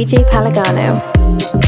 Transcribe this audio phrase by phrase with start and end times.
[0.00, 1.59] Luigi Palagano.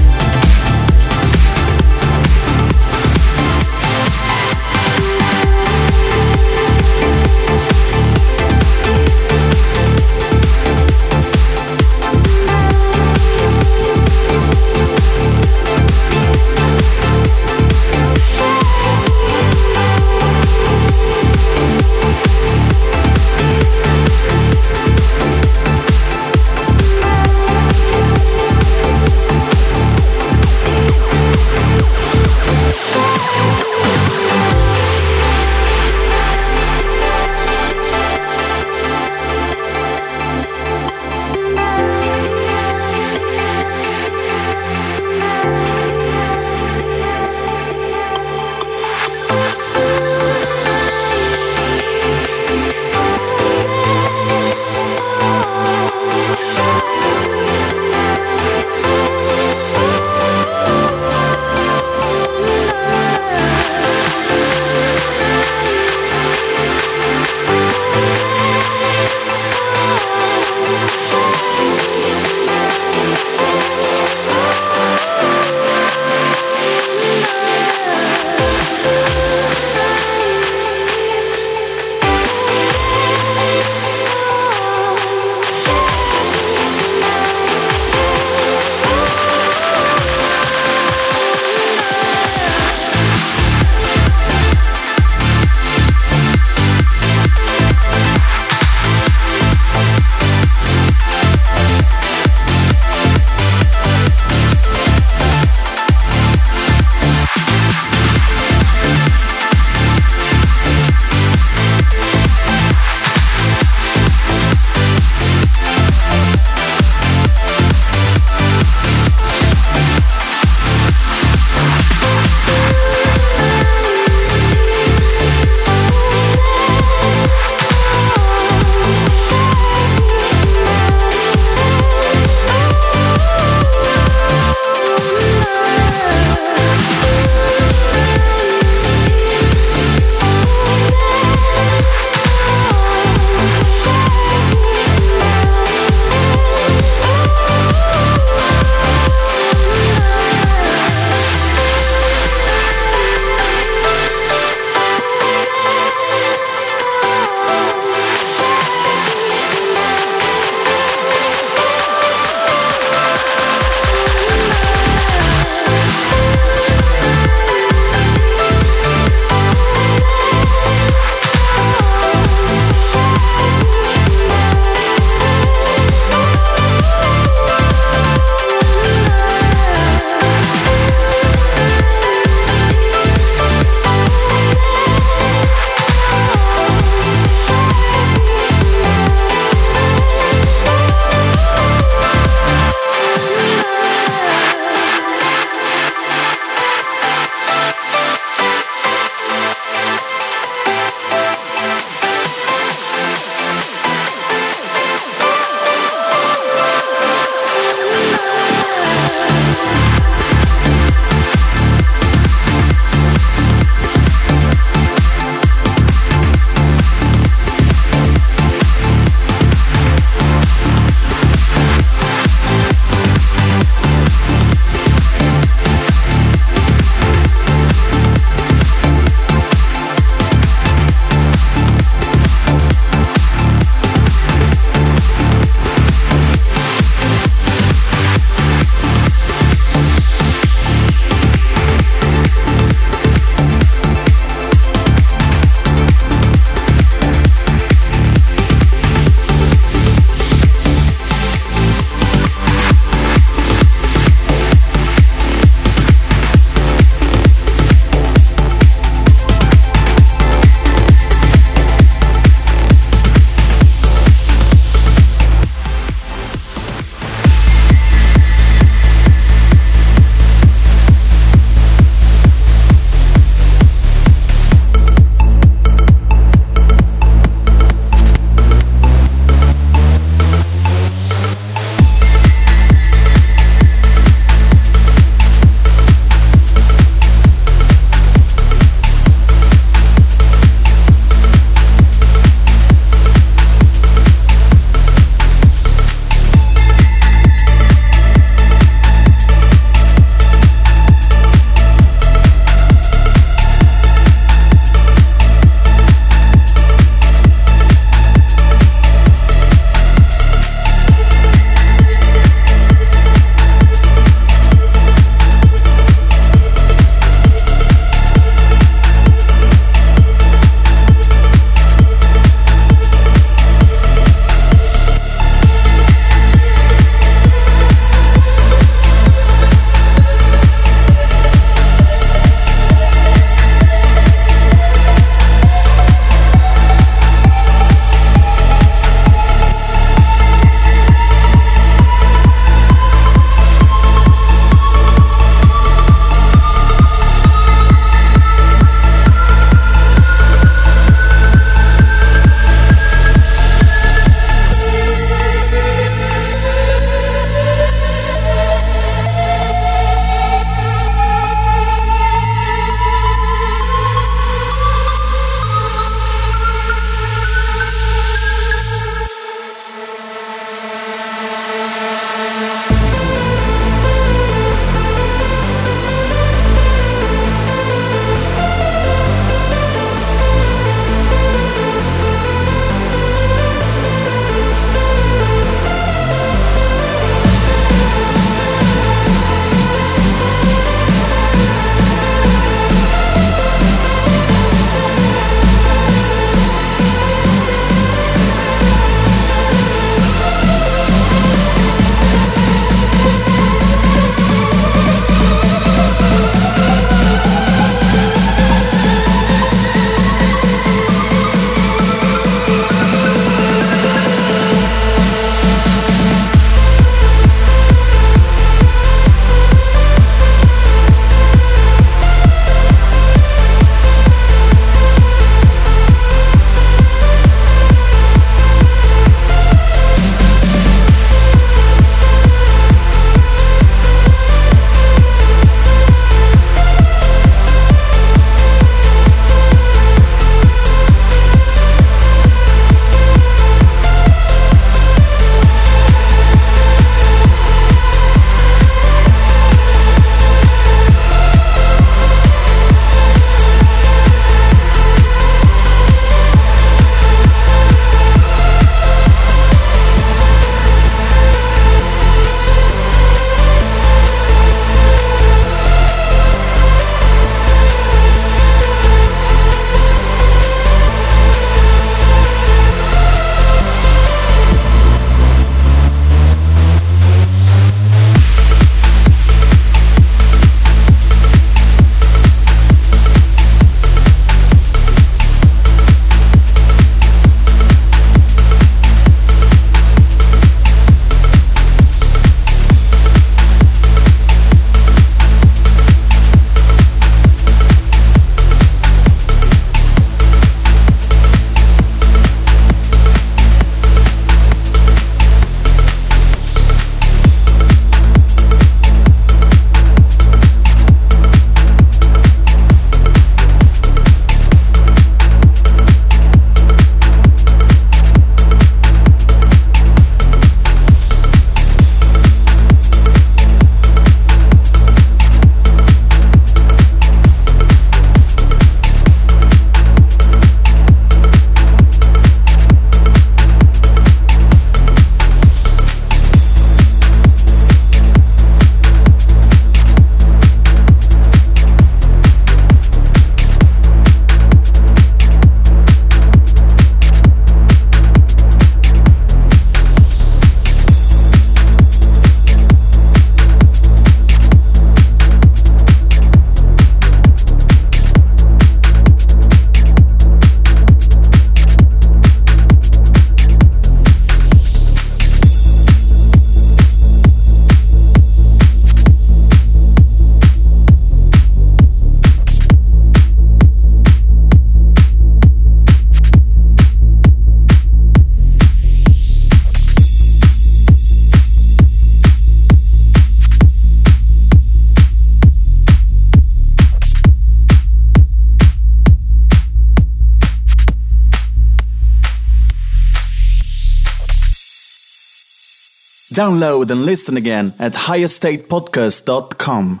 [596.40, 600.00] Download and listen again at highestatepodcast.com.